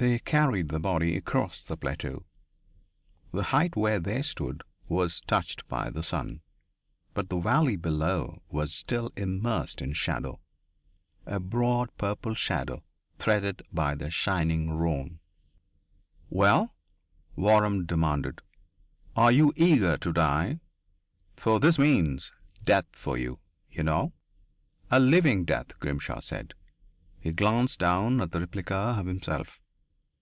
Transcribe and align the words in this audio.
They 0.00 0.18
carried 0.18 0.70
the 0.70 0.80
body 0.80 1.14
across 1.14 1.62
the 1.62 1.76
plateau. 1.76 2.24
The 3.34 3.42
height 3.42 3.76
where 3.76 4.00
they 4.00 4.22
stood 4.22 4.62
was 4.88 5.20
touched 5.20 5.68
by 5.68 5.90
the 5.90 6.02
sun, 6.02 6.40
but 7.12 7.28
the 7.28 7.38
valley 7.38 7.76
below 7.76 8.40
was 8.48 8.72
still 8.72 9.12
immersed 9.14 9.82
in 9.82 9.92
shadow, 9.92 10.40
a 11.26 11.38
broad 11.38 11.94
purple 11.98 12.32
shadow 12.32 12.82
threaded 13.18 13.60
by 13.70 13.94
the 13.94 14.10
shining 14.10 14.70
Rhone. 14.70 15.20
"Well?" 16.30 16.74
Waram 17.36 17.86
demanded. 17.86 18.40
"Are 19.14 19.32
you 19.32 19.52
eager 19.54 19.98
to 19.98 20.14
die? 20.14 20.60
For 21.36 21.60
this 21.60 21.78
means 21.78 22.32
death 22.64 22.86
for 22.90 23.18
you, 23.18 23.38
you 23.70 23.82
know." 23.82 24.14
"A 24.90 24.98
living 24.98 25.44
death," 25.44 25.78
Grimshaw 25.78 26.20
said. 26.20 26.54
He 27.20 27.32
glanced 27.32 27.80
down 27.80 28.22
at 28.22 28.30
the 28.32 28.40
replica 28.40 28.74
of 28.98 29.04
himself. 29.04 29.60